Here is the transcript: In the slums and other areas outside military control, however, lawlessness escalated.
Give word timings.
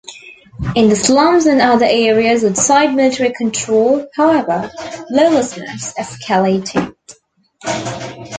In 0.75 0.89
the 0.89 0.95
slums 0.95 1.45
and 1.45 1.61
other 1.61 1.85
areas 1.87 2.43
outside 2.43 2.95
military 2.95 3.31
control, 3.33 4.07
however, 4.15 4.71
lawlessness 5.11 5.93
escalated. 5.93 6.95